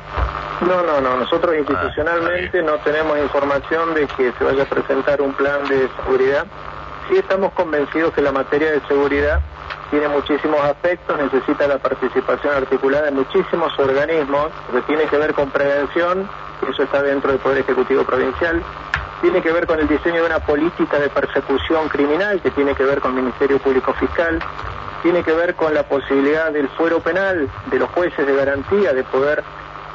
No, 0.67 0.83
no, 0.83 0.99
no. 0.99 1.15
Nosotros 1.15 1.53
ah, 1.55 1.59
institucionalmente 1.59 2.61
no 2.61 2.73
tenemos 2.79 3.17
información 3.19 3.93
de 3.93 4.05
que 4.07 4.33
se 4.37 4.43
vaya 4.43 4.63
a 4.63 4.65
presentar 4.65 5.21
un 5.21 5.33
plan 5.33 5.63
de 5.69 5.87
seguridad 5.95 6.45
sí 7.09 7.17
estamos 7.17 7.53
convencidos 7.53 8.13
que 8.13 8.21
la 8.21 8.31
materia 8.31 8.71
de 8.71 8.81
seguridad 8.87 9.41
tiene 9.91 10.07
muchísimos 10.07 10.59
aspectos, 10.61 11.17
necesita 11.17 11.67
la 11.67 11.77
participación 11.77 12.53
articulada 12.53 13.05
de 13.05 13.11
muchísimos 13.11 13.77
organismos, 13.77 14.51
que 14.71 14.81
tiene 14.81 15.05
que 15.05 15.17
ver 15.17 15.33
con 15.33 15.49
prevención, 15.51 16.27
eso 16.67 16.83
está 16.83 17.01
dentro 17.01 17.31
del 17.31 17.39
Poder 17.39 17.59
Ejecutivo 17.59 18.03
Provincial, 18.03 18.61
tiene 19.21 19.41
que 19.41 19.51
ver 19.51 19.67
con 19.67 19.79
el 19.79 19.87
diseño 19.87 20.21
de 20.21 20.27
una 20.27 20.39
política 20.39 20.99
de 20.99 21.09
persecución 21.09 21.87
criminal, 21.89 22.41
que 22.41 22.51
tiene 22.51 22.75
que 22.75 22.83
ver 22.83 22.99
con 22.99 23.15
el 23.15 23.23
Ministerio 23.23 23.59
Público 23.59 23.93
Fiscal, 23.93 24.39
tiene 25.03 25.23
que 25.23 25.33
ver 25.33 25.55
con 25.55 25.73
la 25.73 25.83
posibilidad 25.83 26.51
del 26.51 26.67
fuero 26.69 26.99
penal 26.99 27.47
de 27.67 27.79
los 27.79 27.89
jueces 27.91 28.25
de 28.25 28.35
garantía 28.35 28.91
de 28.93 29.03
poder 29.03 29.43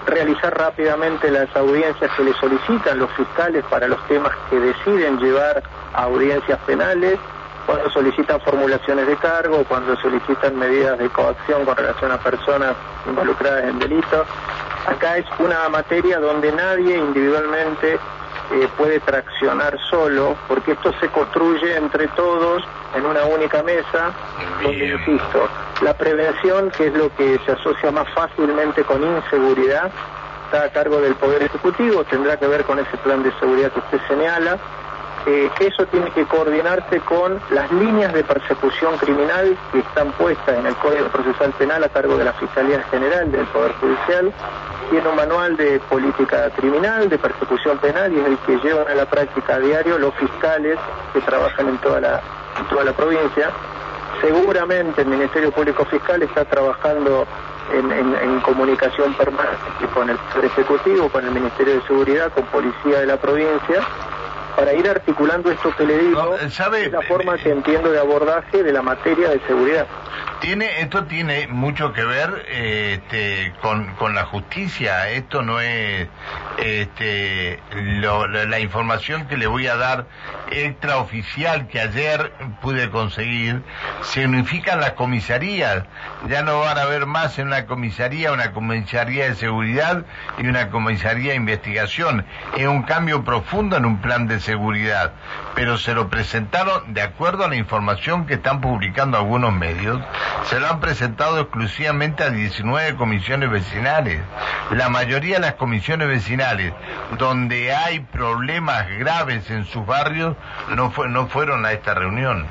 realizar 0.07 0.57
rápidamente 0.57 1.30
las 1.30 1.54
audiencias 1.57 2.11
que 2.16 2.25
le 2.25 2.33
solicitan 2.35 2.99
los 2.99 3.11
fiscales 3.12 3.64
para 3.71 3.88
los 3.88 4.04
temas 4.07 4.33
que 4.49 4.59
deciden 4.59 5.19
llevar 5.19 5.62
a 5.95 6.04
audiencias 6.04 6.59
penales, 6.66 7.19
cuando 7.66 7.90
solicitan 7.90 8.40
formulaciones 8.40 9.07
de 9.07 9.16
cargo, 9.16 9.64
cuando 9.69 9.97
solicitan 9.97 10.59
medidas 10.59 10.99
de 10.99 11.09
coacción 11.11 11.64
con 11.64 11.76
relación 11.76 12.11
a 12.11 12.19
personas 12.19 12.75
involucradas 13.07 13.64
en 13.64 13.78
delitos. 13.78 14.26
Acá 14.87 15.19
es 15.19 15.26
una 15.38 15.69
materia 15.69 16.19
donde 16.19 16.50
nadie 16.52 16.97
individualmente 16.97 17.99
eh, 18.52 18.69
puede 18.76 19.00
traccionar 19.00 19.78
solo, 19.88 20.37
porque 20.49 20.73
esto 20.73 20.92
se 21.00 21.09
construye 21.09 21.76
entre 21.76 22.09
todos 22.09 22.62
en 22.95 23.07
una 23.07 23.25
única 23.25 23.62
mesa, 23.62 24.11
donde, 24.62 24.87
insisto, 24.87 25.49
la 25.83 25.95
prevención, 25.95 26.71
que 26.71 26.88
es 26.88 26.95
lo 26.95 27.14
que 27.14 27.38
se 27.47 27.52
asocia 27.52 27.90
más 27.90 28.09
fácilmente 28.14 28.83
con 28.85 29.02
inseguridad, 29.02 29.90
está 30.47 30.64
a 30.64 30.69
cargo 30.71 31.00
del 31.00 31.14
Poder 31.14 31.42
Ejecutivo, 31.42 32.02
tendrá 32.04 32.37
que 32.37 32.47
ver 32.47 32.64
con 32.64 32.78
ese 32.78 32.97
plan 32.99 33.23
de 33.23 33.33
seguridad 33.38 33.71
que 33.73 33.78
usted 33.78 34.00
señala, 34.09 34.59
eh, 35.27 35.50
eso 35.61 35.85
tiene 35.87 36.11
que 36.12 36.25
coordinarse 36.25 36.99
con 37.00 37.39
las 37.50 37.71
líneas 37.73 38.12
de 38.15 38.25
persecución 38.25 38.97
criminal 38.97 39.57
que 39.71 39.81
están 39.81 40.12
puestas 40.12 40.59
en 40.59 40.67
el 40.67 40.75
Código 40.77 41.09
Procesal 41.09 41.53
Penal 41.53 41.85
a 41.85 41.89
cargo 41.91 42.17
de 42.17 42.25
la 42.25 42.33
Fiscalía 42.33 42.83
General 42.91 43.31
del 43.31 43.47
Poder 43.49 43.73
Judicial. 43.73 44.33
Tiene 44.91 45.09
un 45.09 45.17
manual 45.17 45.57
de 45.57 45.79
política 45.81 46.50
criminal, 46.57 47.09
de 47.09 47.19
persecución 47.19 47.79
penal, 47.79 48.12
y 48.12 48.19
es 48.19 48.27
el 48.27 48.39
que 48.39 48.57
llevan 48.67 48.89
a 48.89 48.95
la 48.95 49.05
práctica 49.05 49.57
a 49.57 49.59
diario 49.59 49.99
los 49.99 50.15
fiscales 50.15 50.79
que 51.12 51.21
trabajan 51.21 51.69
en 51.69 51.79
toda 51.79 52.00
la, 52.00 52.21
toda 52.71 52.85
la 52.85 52.93
provincia. 52.93 53.50
Seguramente 54.23 55.03
el 55.03 55.09
Ministerio 55.09 55.53
Público 55.53 55.85
Fiscal 55.85 56.23
está 56.23 56.45
trabajando 56.47 57.27
en, 57.73 57.93
en, 57.93 58.41
comunicación 58.41 59.15
permanente 59.15 59.87
con 59.95 60.11
el 60.11 60.19
Ejecutivo, 60.43 61.09
con 61.09 61.25
el 61.25 61.31
Ministerio 61.31 61.75
de 61.75 61.83
Seguridad, 61.83 62.33
con 62.33 62.45
Policía 62.47 63.00
de 63.00 63.07
la 63.07 63.17
provincia, 63.17 63.87
para 64.57 64.73
ir 64.75 64.88
articulando 64.88 65.50
esto 65.50 65.75
que 65.76 65.85
le 65.85 65.99
digo, 65.99 66.37
¿sabe? 66.50 66.90
la 66.90 67.02
forma 67.02 67.37
que 67.38 67.50
entiendo 67.50 67.90
de 67.90 67.99
abordaje 67.99 68.62
de 68.62 68.73
la 68.73 68.83
materia 68.83 69.30
de 69.30 69.40
seguridad. 69.47 69.87
Tiene, 70.40 70.80
esto 70.80 71.04
tiene 71.04 71.49
mucho 71.49 71.92
que 71.92 72.02
ver 72.02 72.47
este, 72.49 73.52
con, 73.61 73.94
con 73.97 74.14
la 74.14 74.25
justicia. 74.25 75.11
Esto 75.11 75.42
no 75.42 75.61
es 75.61 76.09
este, 76.59 77.61
la, 77.75 78.61
información 78.61 79.26
que 79.26 79.37
le 79.37 79.47
voy 79.47 79.66
a 79.66 79.76
dar 79.76 80.06
extraoficial 80.50 81.68
que 81.68 81.80
ayer 81.80 82.32
pude 82.61 82.90
conseguir. 82.90 83.62
Se 84.02 84.25
unifican 84.25 84.80
las 84.80 84.92
comisarías. 84.92 85.85
Ya 86.28 86.42
no 86.42 86.61
van 86.61 86.78
a 86.78 86.82
haber 86.82 87.06
más 87.06 87.38
en 87.38 87.49
una 87.49 87.66
comisaría 87.66 88.32
una 88.32 88.52
comisaría 88.52 89.25
de 89.25 89.35
seguridad 89.35 90.04
y 90.38 90.47
una 90.47 90.70
comisaría 90.70 91.30
de 91.30 91.37
investigación. 91.37 92.25
Es 92.56 92.66
un 92.66 92.82
cambio 92.82 93.25
profundo 93.25 93.76
en 93.76 93.85
un 93.85 94.00
plan 94.00 94.26
de 94.26 94.40
seguridad, 94.40 95.12
pero 95.54 95.78
se 95.78 95.94
lo 95.94 96.09
presentaron 96.09 96.92
de 96.92 97.02
acuerdo 97.02 97.44
a 97.44 97.49
la 97.49 97.56
información 97.56 98.26
que 98.26 98.35
están 98.35 98.61
publicando 98.61 99.18
algunos 99.18 99.52
medios, 99.52 100.00
se 100.44 100.60
lo 100.60 100.66
han 100.66 100.80
presentado 100.80 101.40
exclusivamente 101.40 102.22
a 102.22 102.30
19 102.30 102.96
comisiones 102.96 103.50
vecinales. 103.50 104.20
La 104.70 104.88
mayoría 104.88 105.37
de 105.37 105.42
las 105.42 105.54
comisiones 105.54 106.08
vecinales 106.08 106.72
donde 107.18 107.75
hay 107.75 108.00
problemas 108.00 108.88
graves 108.99 109.50
en 109.50 109.64
sus 109.64 109.84
barrios 109.87 110.37
no, 110.75 110.90
fue, 110.90 111.08
no 111.08 111.26
fueron 111.26 111.64
a 111.64 111.72
esta 111.72 111.94
reunión. 111.94 112.46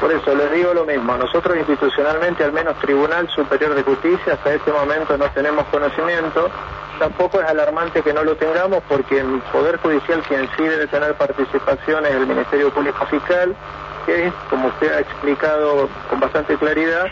Por 0.00 0.12
eso 0.12 0.34
les 0.34 0.52
digo 0.52 0.74
lo 0.74 0.84
mismo, 0.84 1.16
nosotros 1.16 1.56
institucionalmente, 1.56 2.44
al 2.44 2.52
menos 2.52 2.78
Tribunal 2.80 3.28
Superior 3.30 3.74
de 3.74 3.82
Justicia, 3.82 4.34
hasta 4.34 4.52
este 4.52 4.70
momento 4.70 5.16
no 5.16 5.26
tenemos 5.30 5.64
conocimiento 5.66 6.50
Tampoco 6.98 7.40
es 7.40 7.46
alarmante 7.48 8.02
que 8.02 8.12
no 8.12 8.22
lo 8.22 8.36
tengamos 8.36 8.82
porque 8.88 9.18
el 9.18 9.42
Poder 9.52 9.78
Judicial 9.78 10.22
quien 10.22 10.48
sí 10.56 10.62
debe 10.62 10.86
tener 10.86 11.14
participación 11.14 12.06
es 12.06 12.12
el 12.12 12.26
Ministerio 12.26 12.72
Público 12.72 13.04
Fiscal, 13.06 13.54
que 14.06 14.32
como 14.50 14.68
usted 14.68 14.92
ha 14.92 15.00
explicado 15.00 15.88
con 16.08 16.20
bastante 16.20 16.56
claridad, 16.56 17.06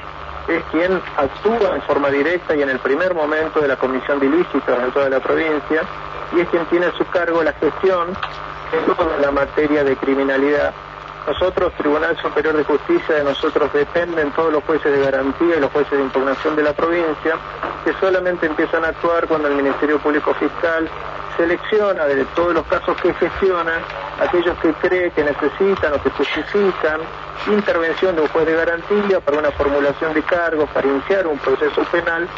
es 0.48 0.62
quien 0.70 1.00
actúa 1.16 1.74
en 1.74 1.82
forma 1.82 2.08
directa 2.10 2.54
y 2.56 2.62
en 2.62 2.70
el 2.70 2.78
primer 2.80 3.14
momento 3.14 3.60
de 3.60 3.68
la 3.68 3.76
comisión 3.76 4.18
de 4.18 4.26
ilícitos 4.26 4.78
en 4.78 4.90
toda 4.92 5.08
la 5.08 5.20
provincia 5.20 5.82
y 6.34 6.40
es 6.40 6.48
quien 6.48 6.64
tiene 6.66 6.86
a 6.86 6.92
su 6.92 7.04
cargo 7.06 7.42
la 7.42 7.52
gestión 7.52 8.08
de 8.72 8.94
toda 8.94 9.18
la 9.18 9.30
materia 9.30 9.84
de 9.84 9.96
criminalidad. 9.96 10.72
Nosotros, 11.26 11.72
Tribunal 11.74 12.16
Superior 12.20 12.56
de 12.56 12.64
Justicia, 12.64 13.14
de 13.14 13.24
nosotros 13.24 13.72
dependen 13.72 14.32
todos 14.32 14.52
los 14.52 14.64
jueces 14.64 14.92
de 14.92 15.04
garantía 15.04 15.56
y 15.56 15.60
los 15.60 15.70
jueces 15.70 15.92
de 15.92 16.02
impugnación 16.02 16.56
de 16.56 16.64
la 16.64 16.72
provincia, 16.72 17.36
que 17.84 17.92
solamente 18.00 18.46
empiezan 18.46 18.84
a 18.84 18.88
actuar 18.88 19.28
cuando 19.28 19.46
el 19.46 19.54
Ministerio 19.54 20.00
Público 20.00 20.34
Fiscal 20.34 20.88
selecciona 21.36 22.04
de 22.06 22.24
todos 22.34 22.54
los 22.54 22.66
casos 22.66 22.96
que 23.00 23.12
gestiona 23.14 23.80
aquellos 24.20 24.56
que 24.58 24.72
cree 24.74 25.10
que 25.10 25.24
necesitan 25.24 25.94
o 25.94 26.02
que 26.02 26.10
justifican 26.10 27.00
intervención 27.46 28.14
de 28.14 28.22
un 28.22 28.28
juez 28.28 28.46
de 28.46 28.54
garantía 28.54 29.20
para 29.20 29.38
una 29.38 29.50
formulación 29.52 30.14
de 30.14 30.22
cargos, 30.22 30.68
para 30.70 30.86
iniciar 30.86 31.26
un 31.26 31.38
proceso 31.38 31.82
penal 31.90 32.28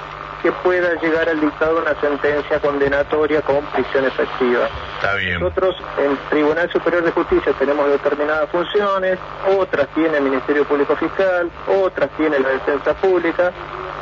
que 0.42 0.52
pueda 0.52 0.94
llegar 1.00 1.26
al 1.28 1.40
dictado 1.40 1.80
una 1.80 1.98
sentencia 2.00 2.60
condenatoria 2.60 3.40
con 3.40 3.64
prisión 3.66 4.04
efectiva. 4.04 4.68
Está 4.96 5.14
bien. 5.14 5.40
Nosotros 5.40 5.74
en 5.98 6.18
Tribunal 6.28 6.70
Superior 6.70 7.02
de 7.02 7.10
Justicia 7.12 7.54
tenemos 7.58 7.88
determinadas 7.88 8.50
funciones, 8.50 9.18
otras 9.58 9.88
tiene 9.94 10.18
el 10.18 10.24
Ministerio 10.24 10.64
Público 10.66 10.96
Fiscal, 10.96 11.50
otras 11.66 12.10
tiene 12.18 12.38
la 12.38 12.50
Defensa 12.50 12.92
Pública, 12.94 13.52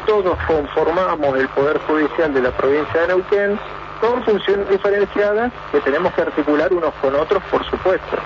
todos 0.04 0.36
conformamos 0.48 1.38
el 1.38 1.48
Poder 1.48 1.78
Judicial 1.86 2.34
de 2.34 2.42
la 2.42 2.50
provincia 2.50 3.02
de 3.02 3.06
Neuquén 3.06 3.60
Son 4.02 4.20
funciones 4.24 4.68
diferenciadas 4.68 5.52
que 5.70 5.80
tenemos 5.80 6.12
que 6.14 6.22
articular 6.22 6.72
unos 6.72 6.92
con 6.94 7.14
otros, 7.14 7.40
por 7.44 7.64
supuesto. 7.70 8.16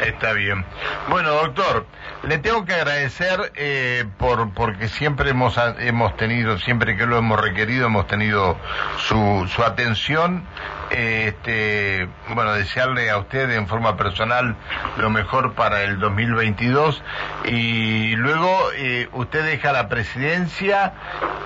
Está 0.00 0.32
bien. 0.32 0.64
Bueno, 1.10 1.32
doctor, 1.32 1.84
le 2.28 2.38
tengo 2.38 2.64
que 2.64 2.74
agradecer 2.74 3.52
eh, 3.54 4.04
por 4.18 4.52
porque 4.52 4.88
siempre 4.88 5.30
hemos 5.30 5.58
hemos 5.78 6.16
tenido, 6.16 6.58
siempre 6.58 6.96
que 6.96 7.06
lo 7.06 7.18
hemos 7.18 7.40
requerido, 7.40 7.86
hemos 7.86 8.06
tenido 8.06 8.56
su, 8.98 9.48
su 9.54 9.62
atención. 9.62 10.44
este, 10.90 12.08
bueno, 12.34 12.52
desearle 12.52 13.10
a 13.10 13.18
usted 13.18 13.50
en 13.50 13.66
forma 13.66 13.96
personal 13.96 14.56
lo 14.96 15.10
mejor 15.10 15.54
para 15.54 15.82
el 15.82 15.98
2022 15.98 17.02
y 17.46 18.14
luego 18.16 18.70
eh, 18.76 19.08
usted 19.12 19.44
deja 19.44 19.72
la 19.72 19.88
presidencia 19.88 20.92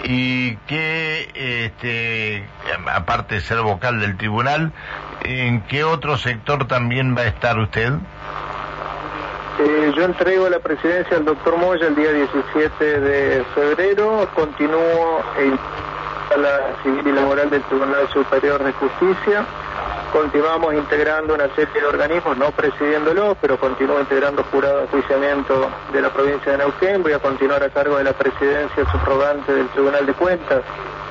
y 0.05 0.57
que, 0.67 1.31
este, 1.35 2.47
aparte 2.93 3.37
de 3.37 3.41
ser 3.41 3.61
vocal 3.63 4.01
del 4.01 4.17
tribunal, 4.17 4.73
¿en 5.25 5.63
qué 5.63 5.85
otro 5.85 6.19
sector 6.19 6.67
también 6.67 7.17
va 7.17 7.23
a 7.23 7.27
estar 7.27 7.59
usted? 7.59 7.95
Eh, 9.61 9.93
yo 9.97 10.05
entrego 10.05 10.49
la 10.49 10.61
presidencia 10.61 11.17
al 11.17 11.25
doctor 11.25 11.57
Moya 11.57 11.89
el 11.89 11.97
día 11.97 12.13
17 12.13 13.01
de 13.01 13.45
febrero, 13.57 14.29
continúo 14.33 15.21
en 15.37 15.59
la 16.41 16.77
civil 16.85 17.05
y 17.05 17.13
laboral 17.13 17.51
del 17.51 17.63
Tribunal 17.65 18.09
Superior 18.13 18.63
de 18.63 18.71
Justicia, 18.75 19.45
continuamos 20.13 20.75
integrando 20.75 21.35
una 21.35 21.53
serie 21.57 21.81
de 21.81 21.87
organismos, 21.89 22.39
no 22.39 22.53
presidiéndolo, 22.53 23.37
pero 23.41 23.59
continúo 23.59 23.99
integrando 23.99 24.45
jurado 24.45 24.83
de 24.83 24.87
juiciamiento 24.87 25.69
de 25.93 26.03
la 26.03 26.11
provincia 26.11 26.53
de 26.53 26.59
Neuquén, 26.59 27.03
voy 27.03 27.15
a 27.15 27.19
continuar 27.19 27.61
a 27.65 27.71
cargo 27.71 27.97
de 27.97 28.05
la 28.05 28.13
presidencia 28.13 28.89
subrogante 28.93 29.53
del 29.53 29.67
Tribunal 29.71 30.07
de 30.07 30.13
Cuentas 30.13 30.63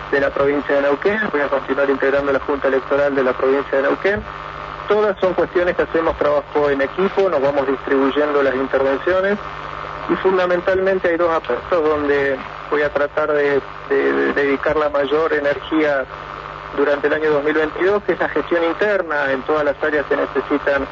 de 0.10 0.22
la 0.22 0.30
provincia 0.30 0.74
de 0.74 0.84
Neuquén, 0.84 1.20
voy 1.34 1.42
a 1.42 1.50
continuar 1.50 1.90
integrando 1.90 2.32
la 2.32 2.40
Junta 2.40 2.70
Electoral 2.70 3.14
de 3.14 3.24
la 3.24 3.34
provincia 3.34 3.78
de 3.78 3.84
Neuquén 3.84 4.24
todas 4.88 5.20
son 5.20 5.34
cuestiones 5.34 5.76
que 5.76 5.84
hacemos 5.84 6.18
trabajo 6.18 6.70
en 6.70 6.82
equipo, 6.82 7.30
nos 7.30 7.42
vamos 7.42 7.68
distribuyendo 7.68 8.42
las 8.42 8.56
intervenciones 8.56 9.38
y 10.10 10.16
fundamentalmente 10.18 11.10
hay 11.10 11.18
dos 11.18 11.32
aspectos 11.32 11.84
donde 11.84 12.38
voy 12.72 12.82
a 12.82 12.94
tratar 12.94 13.32
de, 13.32 13.62
dedicar 14.36 14.78
la 14.78 14.90
mayor 14.90 15.34
energía 15.34 16.06
durante 16.78 17.08
el 17.08 17.14
año 17.14 17.32
2022, 17.32 18.04
que 18.04 18.14
es 18.14 18.20
la 18.20 18.30
gestión 18.30 18.64
interna. 18.64 19.32
En 19.32 19.42
todas 19.44 19.66
las 19.66 19.82
áreas 19.84 20.06
que 20.06 20.16
necesitan 20.16 20.88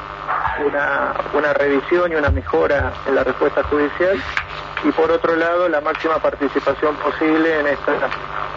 una, 0.66 1.14
una 1.32 1.52
revisión 1.54 2.12
y 2.12 2.16
una 2.16 2.30
mejora 2.30 2.92
en 3.06 3.14
la 3.14 3.24
respuesta 3.24 3.62
judicial. 3.64 4.20
Y 4.84 4.92
por 4.92 5.10
otro 5.10 5.34
lado 5.34 5.68
la 5.68 5.80
máxima 5.80 6.18
participación 6.18 6.94
posible 6.96 7.60
en 7.60 7.66
esta, 7.68 7.92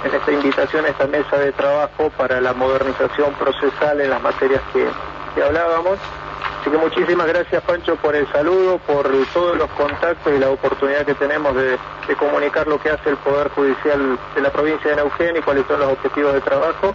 en 0.04 0.14
esta 0.14 0.32
invitación 0.32 0.86
esta 0.86 1.08
mesa 1.08 1.38
de 1.38 1.54
trabajo 1.54 2.10
para 2.18 2.42
la 2.42 2.54
modernización 2.54 3.34
procesal 3.36 4.02
en 4.02 4.10
las 4.10 4.22
materias 4.22 4.62
que, 4.74 4.86
que 5.40 5.46
hablábamos. 5.46 5.98
Así 6.60 6.70
que 6.70 6.78
muchísimas 6.78 7.28
gracias 7.28 7.64
Pancho 7.64 7.96
por 7.96 8.14
el 8.14 8.30
saludo, 8.34 8.78
por 8.80 9.10
todos 9.34 9.58
los 9.58 9.70
contactos 9.72 10.34
y 10.36 10.38
la 10.38 10.50
oportunidad 10.50 11.06
que 11.06 11.14
tenemos 11.16 11.56
de, 11.56 11.78
comunicar 12.18 12.68
lo 12.68 12.80
que 12.80 12.90
hace 12.90 13.12
el 13.12 13.18
Poder 13.18 13.50
Judicial 13.50 14.20
de 14.36 14.42
la 14.42 14.50
provincia 14.50 14.90
de 14.90 14.98
Neuquén 14.98 15.38
y 15.38 15.42
cuáles 15.42 15.66
son 15.68 15.80
los 15.80 15.94
objetivos 15.94 16.34
de 16.34 16.42
trabajo. 16.42 16.94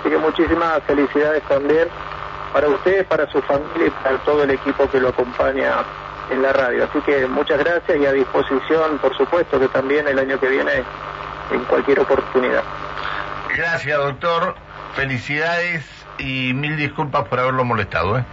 Así 0.00 0.10
que 0.10 0.18
muchísimas 0.18 0.82
felicidades 0.84 1.42
también 1.44 1.88
para 2.52 2.68
ustedes, 2.68 3.06
para 3.06 3.30
su 3.30 3.40
familia 3.42 3.86
y 3.86 3.90
para 3.90 4.18
todo 4.24 4.42
el 4.42 4.50
equipo 4.50 4.90
que 4.90 4.98
lo 4.98 5.10
acompaña 5.10 5.84
en 6.30 6.42
la 6.42 6.52
radio. 6.52 6.84
Así 6.84 7.00
que 7.02 7.26
muchas 7.26 7.58
gracias 7.58 7.96
y 7.96 8.06
a 8.06 8.12
disposición, 8.12 8.98
por 8.98 9.16
supuesto, 9.16 9.60
que 9.60 9.68
también 9.68 10.08
el 10.08 10.18
año 10.18 10.40
que 10.40 10.48
viene 10.48 10.82
en 11.52 11.64
cualquier 11.66 12.00
oportunidad. 12.00 12.64
Gracias, 13.54 13.96
doctor. 13.96 14.63
Felicidades 14.94 15.84
y 16.18 16.52
mil 16.54 16.76
disculpas 16.76 17.26
por 17.28 17.40
haberlo 17.40 17.64
molestado. 17.64 18.18
¿eh? 18.18 18.24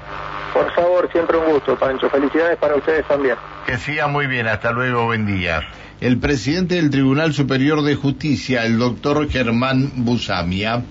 Por 0.54 0.72
favor, 0.74 1.10
siempre 1.12 1.38
un 1.38 1.52
gusto, 1.54 1.78
Pancho. 1.78 2.10
Felicidades 2.10 2.58
para 2.58 2.76
ustedes 2.76 3.08
también. 3.08 3.36
Que 3.66 3.78
siga 3.78 4.08
muy 4.08 4.28
bien. 4.28 4.48
Hasta 4.48 4.72
luego. 4.72 5.06
Buen 5.06 5.26
día. 5.26 5.62
El 6.02 6.18
presidente 6.18 6.76
del 6.76 6.90
Tribunal 6.90 7.34
Superior 7.34 7.84
de 7.84 7.96
Justicia, 7.96 8.66
el 8.66 8.80
doctor 8.80 9.30
Germán 9.30 9.92
Busamia. 9.98 10.84